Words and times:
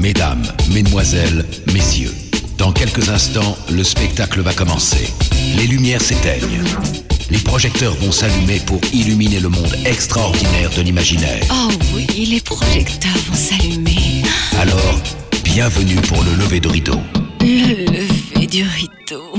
Mesdames, 0.00 0.44
mesdemoiselles, 0.70 1.44
messieurs, 1.72 2.14
dans 2.56 2.70
quelques 2.72 3.08
instants, 3.08 3.56
le 3.68 3.82
spectacle 3.82 4.40
va 4.42 4.52
commencer. 4.52 5.12
Les 5.56 5.66
lumières 5.66 6.00
s'éteignent. 6.00 6.62
Les 7.30 7.38
projecteurs 7.38 7.94
vont 7.96 8.12
s'allumer 8.12 8.60
pour 8.60 8.80
illuminer 8.92 9.40
le 9.40 9.48
monde 9.48 9.74
extraordinaire 9.84 10.70
de 10.70 10.82
l'imaginaire. 10.82 11.42
Oh 11.50 11.68
oui, 11.94 12.06
les 12.26 12.40
projecteurs 12.40 13.18
vont 13.28 13.34
s'allumer. 13.34 14.22
Alors, 14.60 15.00
bienvenue 15.42 15.96
pour 15.96 16.22
le 16.22 16.32
lever 16.34 16.60
de 16.60 16.68
rideau. 16.68 17.00
Le 17.40 17.84
lever 17.84 18.46
du 18.46 18.62
rideau. 18.62 19.34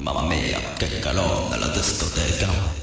Mamma 0.00 0.22
mia, 0.22 0.58
che 0.78 0.98
calore 0.98 1.50
nella 1.50 1.68
discoteca. 1.68 2.79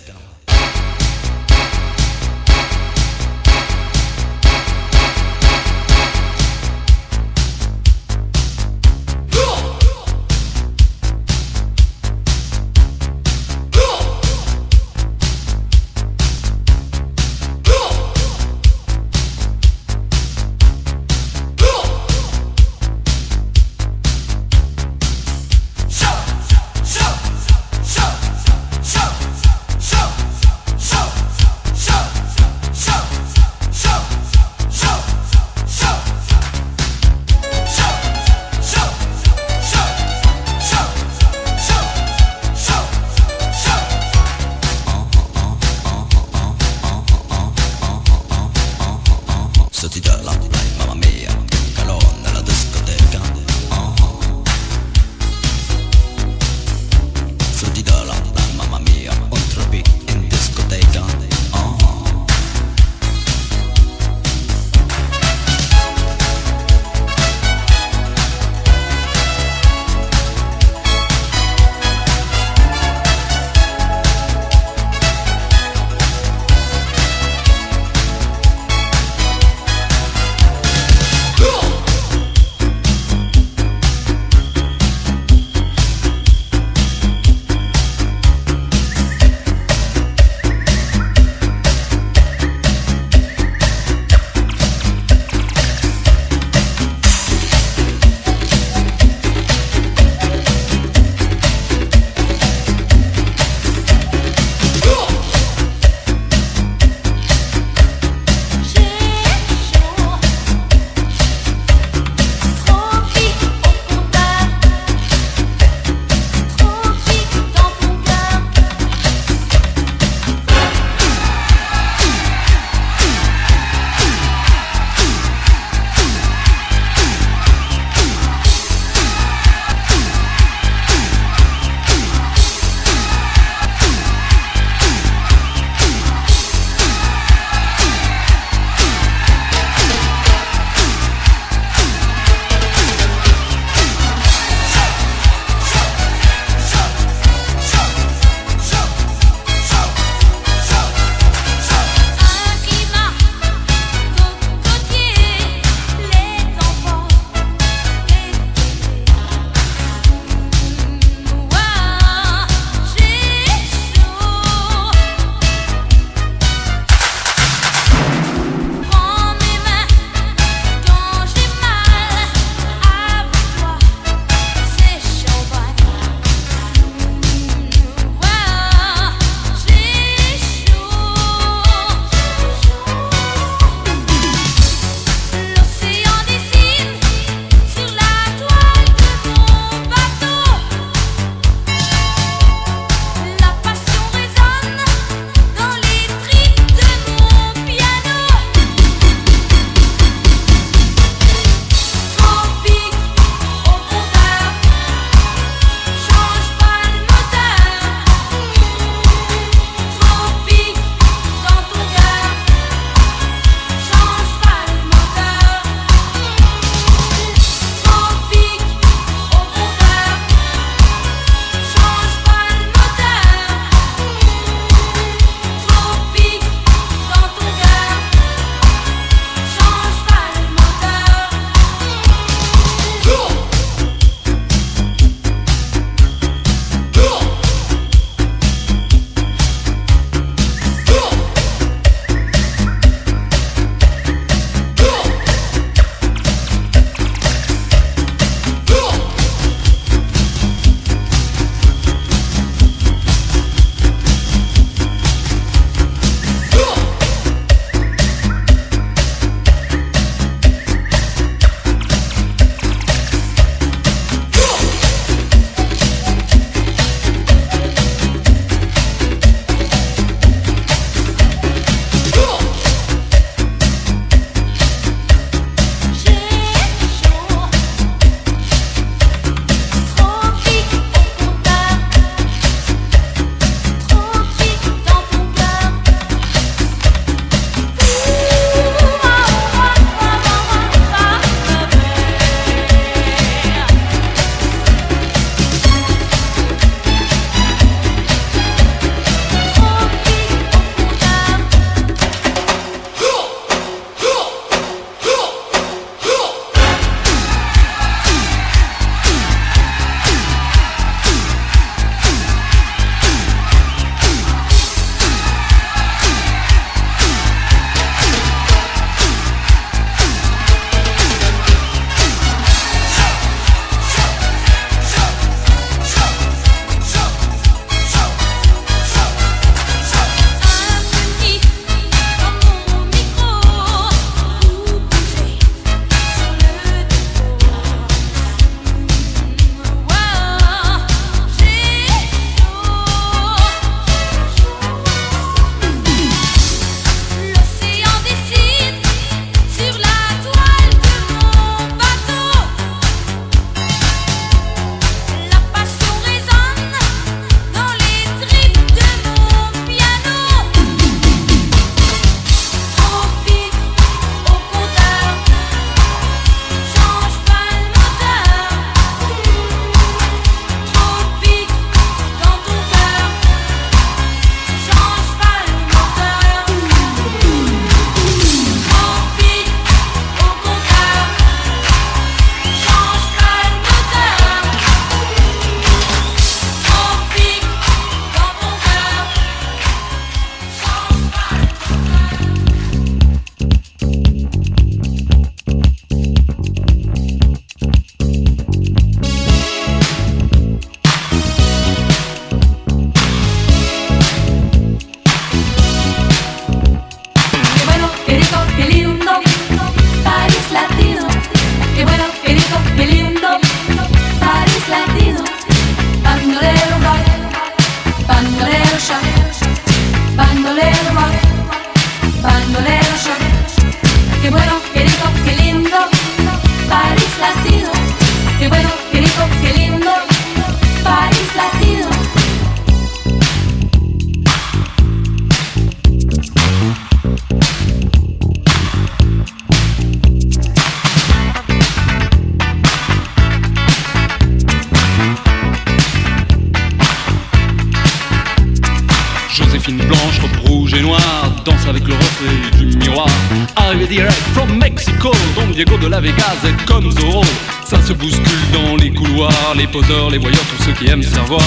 De 455.88 455.92
la 455.92 456.02
Vegas 456.02 456.38
est 456.44 456.66
comme 456.66 456.92
Zorro. 456.92 457.24
Ça 457.66 457.82
se 457.82 457.94
bouscule 457.94 458.52
dans 458.54 458.76
les 458.76 458.92
couloirs, 458.92 459.54
les 459.56 459.68
poseurs, 459.68 460.10
les 460.10 460.18
voyeurs, 460.18 460.44
tous 460.58 460.64
ceux 460.64 460.72
qui 460.74 460.90
aiment 460.90 461.04
savoir. 461.04 461.42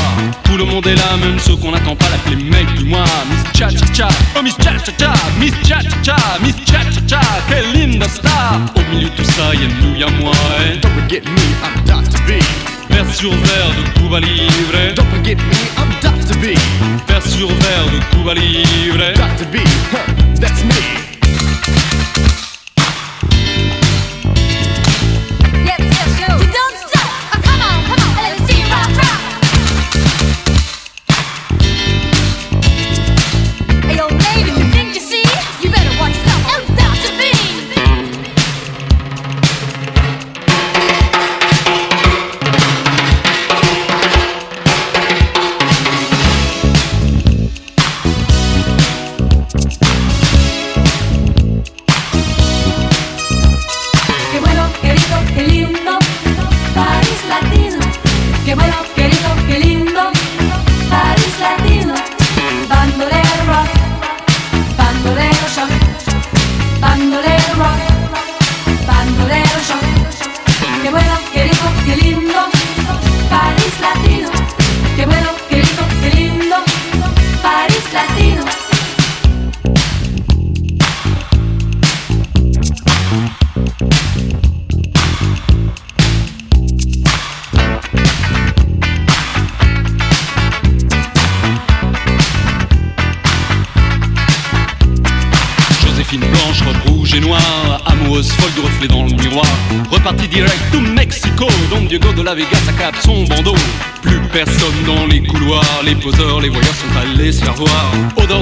Tout 0.44 0.56
le 0.56 0.64
monde 0.64 0.86
est 0.86 0.94
là, 0.94 1.16
même 1.20 1.38
ceux 1.38 1.56
qu'on 1.56 1.72
n'attend 1.72 1.96
pas, 1.96 2.06
l'appeler 2.10 2.36
mec 2.36 2.66
du 2.74 2.84
mois. 2.84 3.04
Miss 3.28 3.58
Cha 3.58 3.68
Cha 3.68 3.86
Cha, 3.92 4.08
oh 4.36 4.42
Miss 4.42 4.54
Cha 4.56 4.78
Cha 4.78 4.92
Cha, 4.98 5.14
Miss 5.38 5.54
Cha 5.66 5.80
Cha 5.82 6.02
Cha, 6.02 6.16
Miss 6.42 6.54
Cha 6.66 6.80
Cha 6.90 7.00
Cha, 7.06 7.20
quelle 7.48 7.72
linda 7.72 8.08
star. 8.08 8.60
Au 8.76 8.94
milieu 8.94 9.08
de 9.08 9.14
tout 9.14 9.24
ça, 9.24 9.54
y'a 9.54 9.68
nous, 9.80 9.96
y'a 9.96 10.10
moi. 10.20 10.32
Eh. 10.60 10.78
Don't 10.78 10.90
forget 10.92 11.22
me, 11.24 11.46
I'm 11.62 11.84
Dr. 11.84 12.18
B. 12.26 12.40
Vers 12.90 13.14
sur 13.14 13.30
verre 13.30 13.70
de 13.76 14.00
Cuba 14.00 14.20
Libre. 14.20 14.94
Don't 14.96 15.08
forget 15.10 15.36
me, 15.36 15.60
I'm 15.78 15.90
Dr. 16.00 16.36
B. 16.38 16.56
Vers 17.08 17.26
sur 17.26 17.48
verre 17.48 17.86
de 17.92 18.16
Cuba 18.16 18.34
Libre. 18.34 19.12
Dr. 19.14 19.46
B, 19.52 19.56
huh, 19.92 20.40
that's 20.40 20.64
me. 20.64 21.09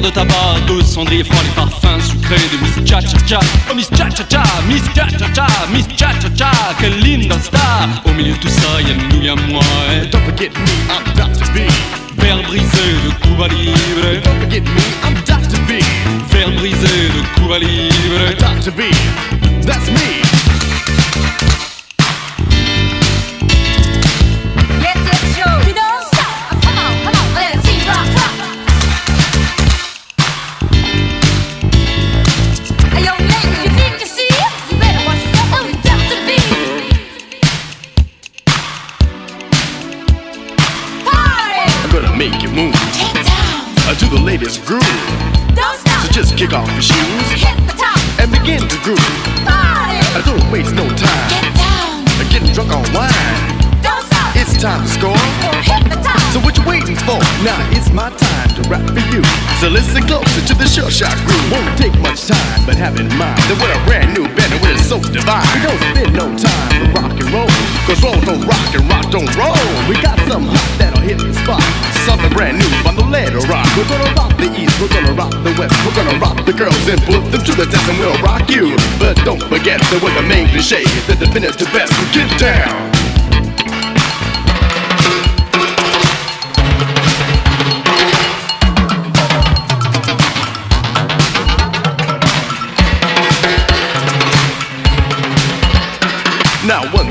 De 0.08 0.14
tabac, 0.14 0.64
de 0.66 0.82
cendrier 0.82 1.24
froid, 1.24 1.42
les 1.42 1.50
parfums 1.50 2.00
sucrés 2.08 2.40
de 2.52 2.56
Miss 2.62 2.88
Cha 2.88 3.00
Cha 3.00 3.18
Cha. 3.26 3.40
Oh 3.70 3.74
Miss 3.74 3.88
Cha 3.90 4.08
Cha 4.10 4.24
Cha, 4.24 4.42
Miss 4.68 4.82
Cha 4.94 5.06
Cha 5.10 5.28
Cha, 5.34 5.46
Miss 5.72 5.86
Cha 5.96 6.12
Cha 6.20 6.28
Cha, 6.36 6.50
quelle 6.80 6.98
linda 7.00 7.38
star. 7.40 7.88
Au 8.04 8.12
milieu 8.12 8.32
de 8.32 8.38
tout 8.38 8.48
ça, 8.48 8.80
y'a 8.80 8.94
nous, 8.94 9.22
y'a 9.22 9.34
moi. 9.50 9.62
eh. 9.92 10.06
Don't 10.10 10.22
forget 10.24 10.50
me, 10.56 10.72
I'm 10.88 11.04
Dr. 11.14 11.46
B. 11.52 11.66
Verre 12.16 12.42
brisé 12.48 12.86
de 13.04 13.10
Cuba 13.22 13.48
Libre. 13.48 14.20
Don't 14.24 14.40
forget 14.40 14.60
me, 14.62 14.82
I'm 15.04 15.14
Dr. 15.26 15.60
B. 15.68 15.82
Verre 16.30 16.52
brisé 16.56 17.08
de 17.14 17.40
Cuba 17.40 17.58
Libre. 17.58 18.34
Dr. 18.38 18.72
B, 18.72 18.90
that's 19.66 19.90
me. 19.90 20.22
Sure 60.78 60.90
shot 60.90 61.16
groove. 61.26 61.50
Won't 61.50 61.78
take 61.78 61.94
much 61.98 62.26
time, 62.26 62.62
but 62.66 62.76
have 62.76 62.98
in 63.00 63.08
mind 63.18 63.42
that 63.50 63.56
we're 63.58 63.74
a 63.74 63.80
brand 63.86 64.14
new 64.14 64.26
band 64.36 64.52
and 64.54 64.62
we're 64.62 64.78
so 64.78 65.02
divine. 65.10 65.46
We 65.54 65.60
don't 65.66 65.82
spend 65.90 66.12
no 66.14 66.26
time 66.38 66.70
to 66.78 66.84
rock 66.94 67.14
and 67.18 67.30
roll. 67.34 67.52
Cause 67.86 67.98
roll 68.04 68.20
don't 68.22 68.44
rock 68.46 68.68
and 68.74 68.84
rock 68.86 69.06
don't 69.10 69.30
roll. 69.34 69.58
We 69.90 69.98
got 69.98 70.18
some 70.30 70.46
hot 70.46 70.70
that'll 70.78 71.02
hit 71.02 71.18
the 71.18 71.34
spot. 71.34 71.64
Something 72.06 72.30
brand 72.30 72.62
new 72.62 72.70
on 72.86 72.94
the 72.94 73.06
letter 73.06 73.42
rock. 73.50 73.66
We're 73.74 73.90
gonna 73.90 74.12
rock 74.14 74.32
the 74.38 74.48
east, 74.54 74.74
we're 74.78 74.92
gonna 74.92 75.14
rock 75.18 75.34
the 75.42 75.52
west. 75.58 75.74
We're 75.82 75.98
gonna 75.98 76.18
rock 76.22 76.38
the 76.46 76.54
girls 76.54 76.84
and 76.86 77.00
put 77.02 77.26
them 77.32 77.42
to 77.42 77.52
the 77.58 77.66
test 77.66 77.88
and 77.88 77.98
we'll 77.98 78.18
rock 78.22 78.46
you. 78.50 78.76
But 79.02 79.18
don't 79.26 79.42
forget 79.42 79.82
that 79.82 79.98
we're 79.98 80.14
the 80.14 80.26
main 80.26 80.46
cliche, 80.48 80.84
the 81.10 81.16
definitive 81.18 81.70
best. 81.74 81.92
Get 82.14 82.28
down. 82.38 82.97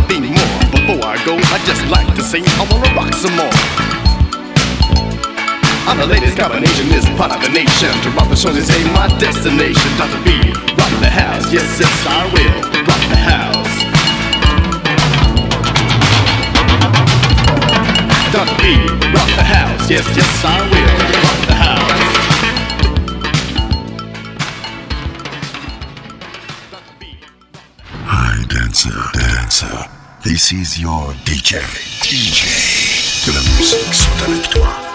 More 0.08 0.24
before 0.72 1.04
I 1.04 1.20
go, 1.26 1.36
I 1.36 1.60
just 1.68 1.86
like 1.92 2.08
to 2.16 2.24
say 2.24 2.40
I 2.40 2.64
wanna 2.72 2.96
rock 2.96 3.14
some 3.14 3.36
more. 3.36 3.52
I'm 5.88 5.98
the 6.00 6.08
latest 6.08 6.38
combination, 6.38 6.88
this 6.90 7.06
part 7.20 7.32
of 7.32 7.42
the 7.42 7.50
nation. 7.50 7.92
To 8.04 8.10
rock 8.12 8.30
the 8.30 8.36
show 8.36 8.50
is 8.50 8.70
ain't 8.72 8.92
my 8.94 9.08
destination. 9.20 9.92
Dr. 10.00 10.24
B, 10.24 10.32
rock 10.80 10.94
the 11.04 11.12
house, 11.12 11.52
yes, 11.52 11.80
yes, 11.80 11.92
I 12.08 12.24
will 12.32 12.56
rock 12.88 13.04
the 13.12 13.20
house. 13.20 13.74
Dr. 18.32 18.56
B, 18.64 18.80
rock 19.12 19.30
the 19.36 19.44
house, 19.44 19.90
yes, 19.90 20.08
yes, 20.16 20.46
I 20.46 20.62
will 20.72 20.88
rock 21.24 21.48
the 21.48 21.54
house. 21.54 21.88
Dancer, 28.50 29.12
dancer. 29.14 29.97
This 30.24 30.52
is 30.52 30.80
your 30.80 31.14
DJ. 31.26 31.62
DJ. 32.02 33.28
De 33.28 33.32
la 33.34 33.42
musique 33.56 33.94
soit 33.94 34.26
avec 34.26 34.50
toi. 34.50 34.87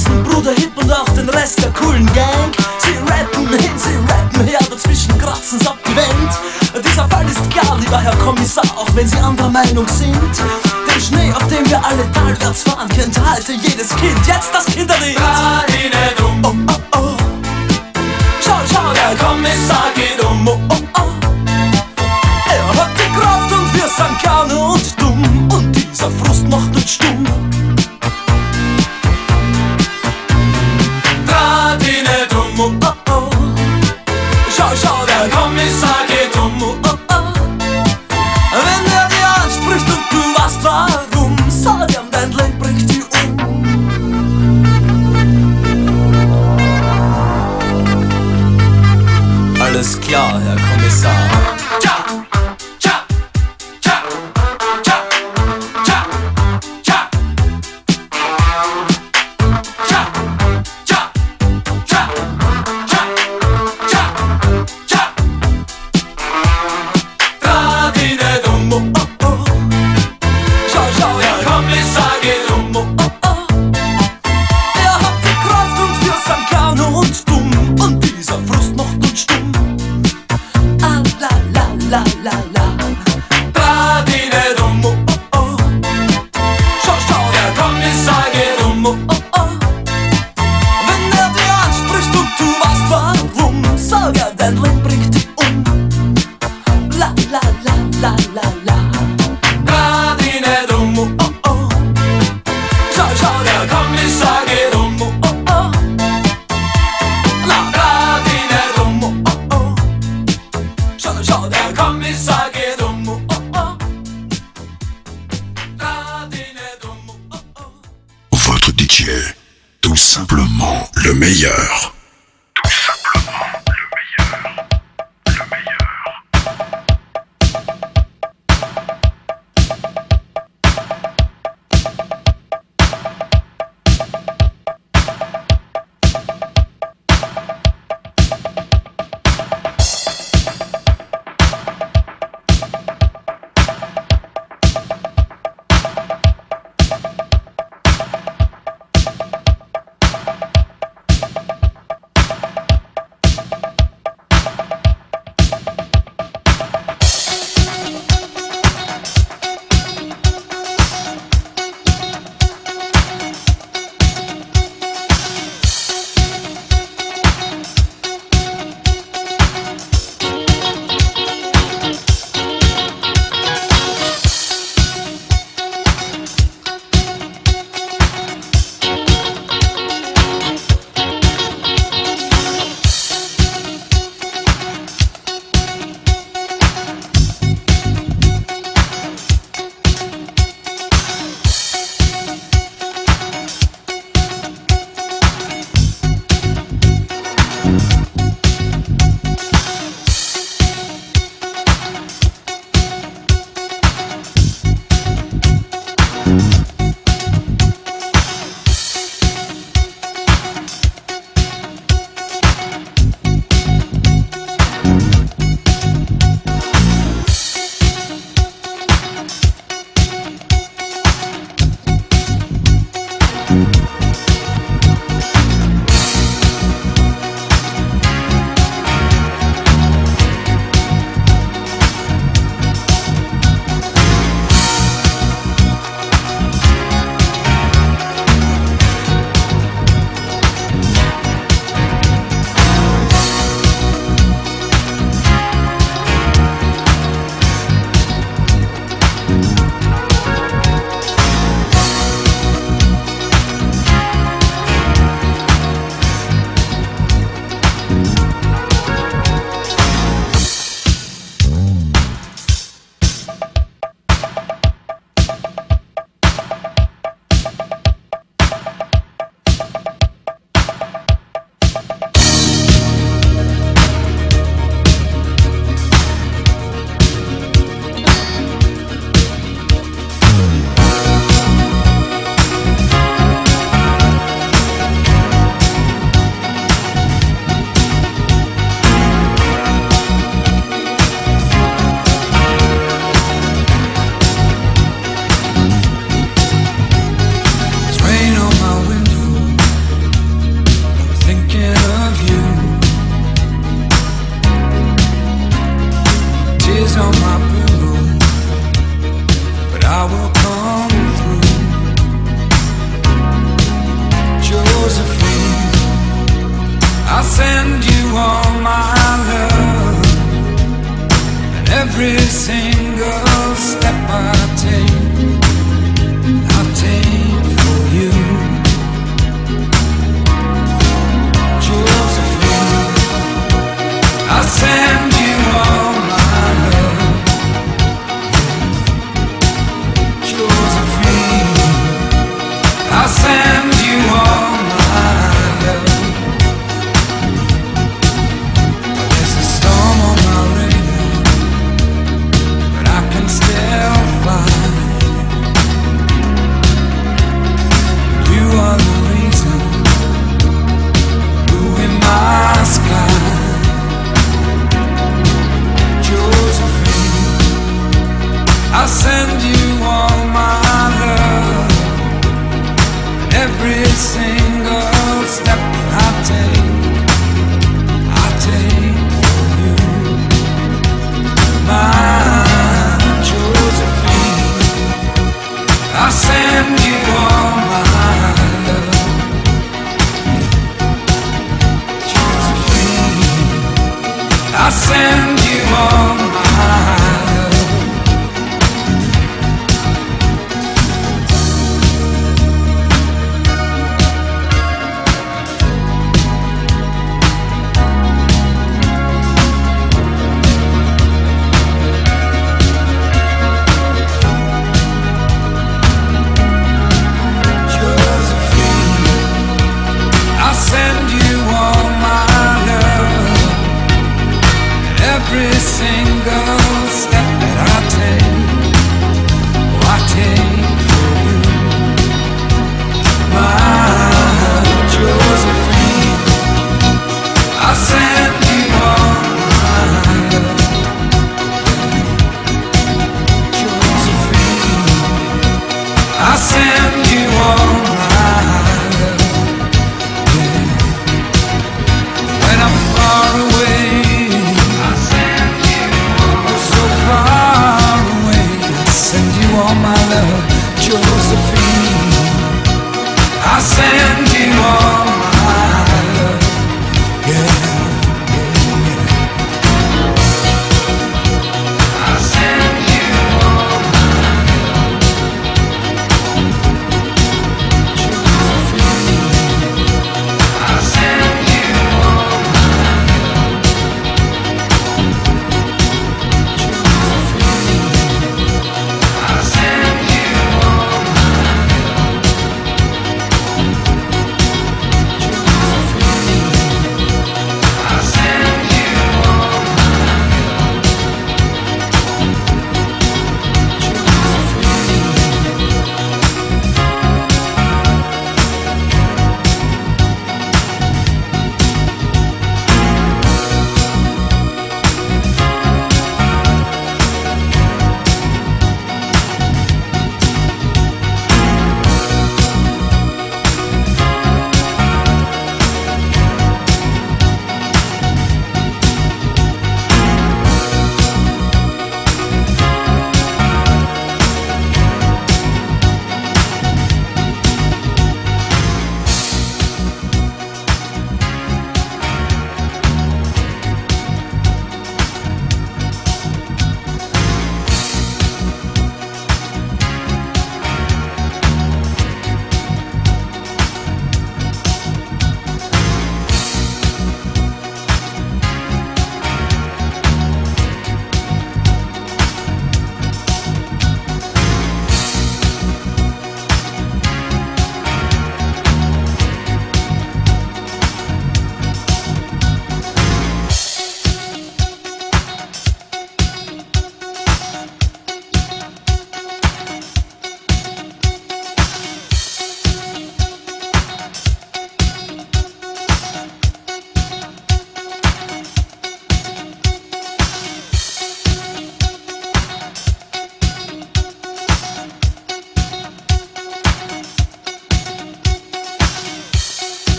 lassen. 0.00 0.22
Bruder 0.24 0.52
Hip 0.52 0.76
und 0.76 0.92
auch 0.92 1.08
den 1.10 1.28
Rest 1.28 1.62
der 1.62 1.70
coolen 1.72 2.06
Gang. 2.12 2.52
Sie 2.78 2.96
rappen 3.10 3.48
hin, 3.48 3.70
sie 3.76 3.96
rappen 4.12 4.46
her, 4.46 4.58
dazwischen 4.70 5.16
kratzen 5.18 5.58
sie 5.58 5.66
ab 5.66 5.78
die 5.86 5.96
Wand. 5.96 6.84
Dieser 6.84 7.08
Fall 7.08 7.26
ist 7.26 7.50
klar, 7.50 7.76
lieber 7.78 7.98
Herr 7.98 8.16
Kommissar, 8.16 8.64
auch 8.76 8.88
wenn 8.94 9.06
Sie 9.06 9.18
anderer 9.18 9.50
Meinung 9.50 9.86
sind. 9.88 10.14
Den 10.14 11.00
Schnee, 11.00 11.32
auf 11.32 11.46
dem 11.48 11.68
wir 11.68 11.84
alle 11.84 12.10
talwärts 12.12 12.62
fahren, 12.62 12.88
kennt 12.88 13.18
heute 13.18 13.52
jedes 13.52 13.88
Kind, 13.96 14.26
jetzt 14.26 14.50
das 14.52 14.66
Kinderlied. 14.66 15.18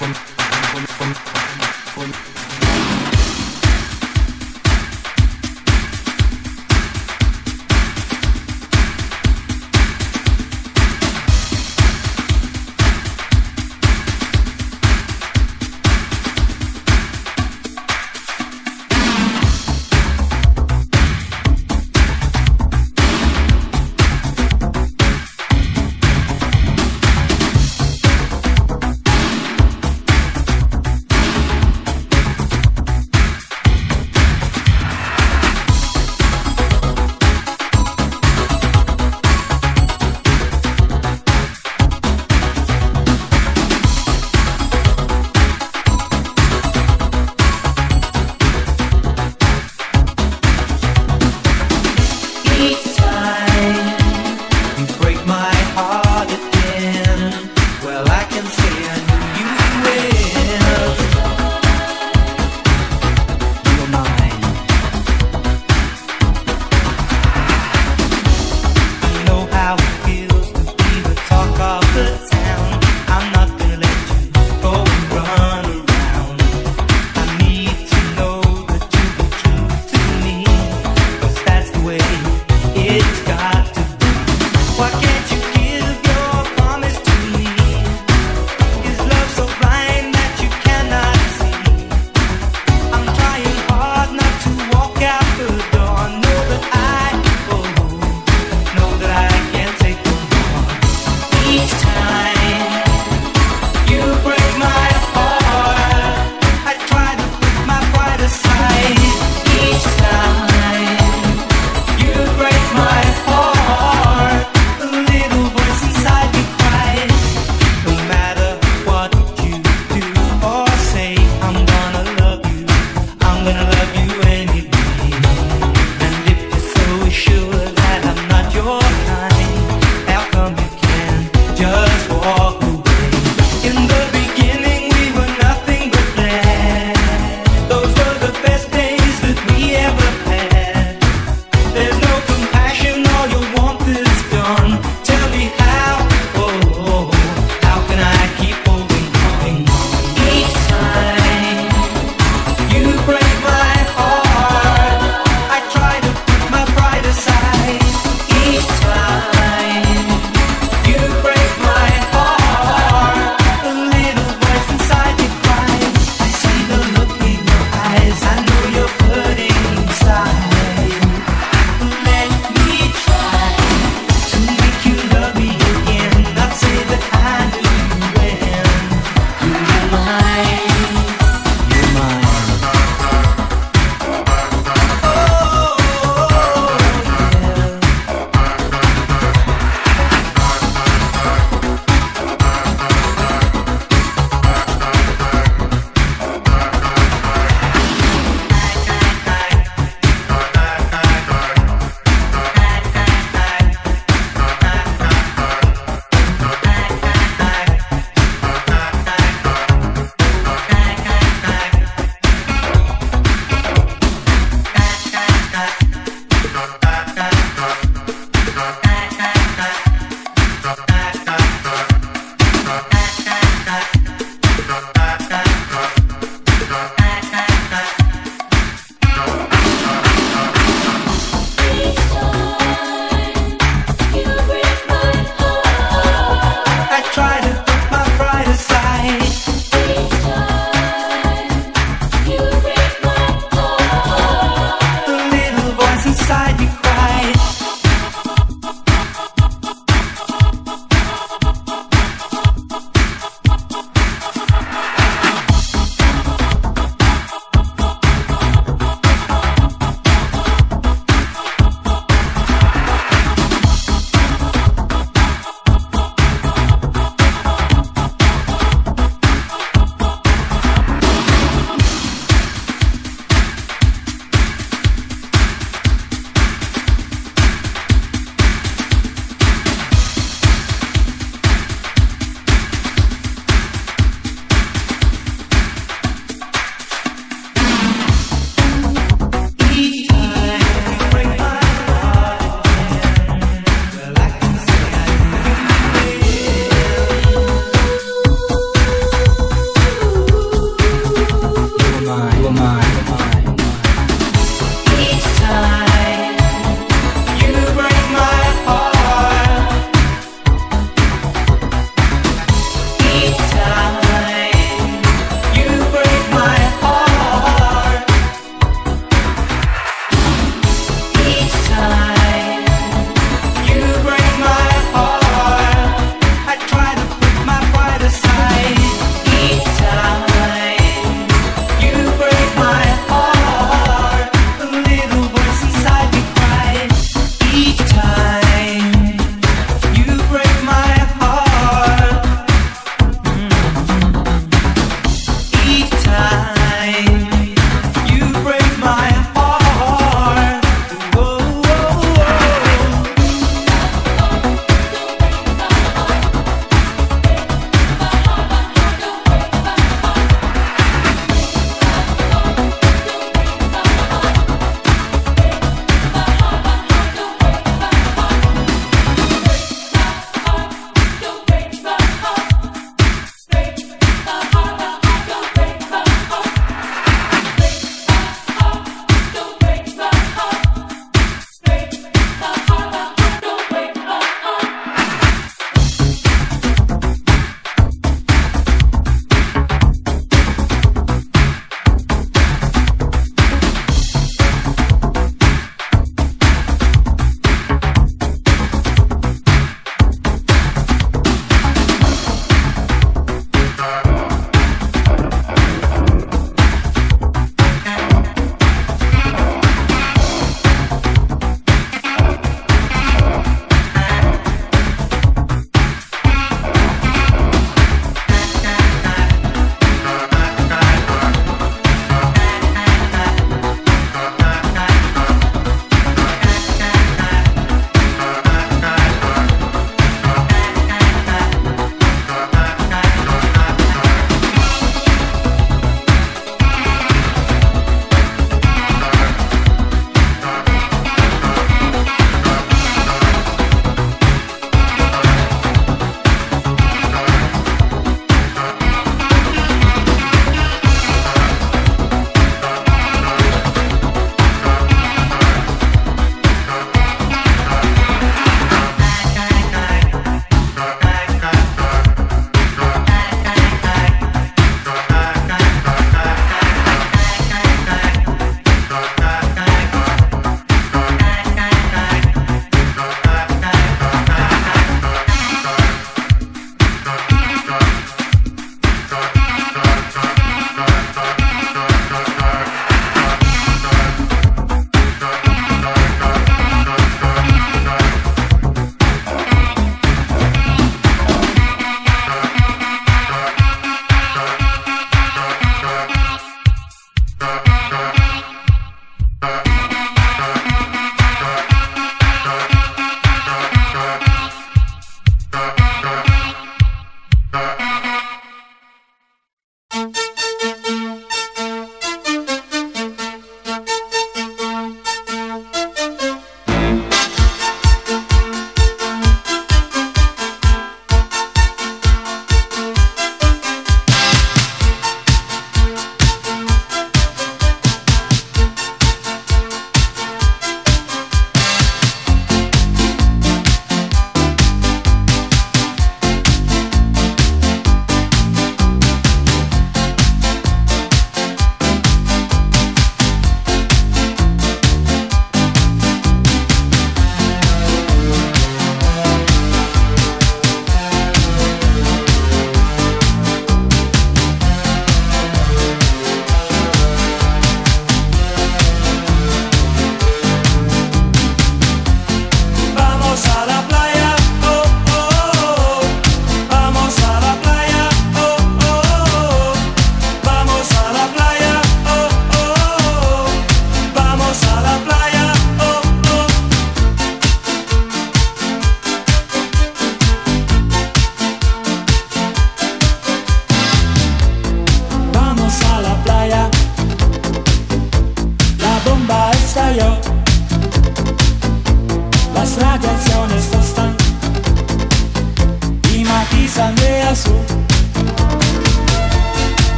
20- 0.00 0.33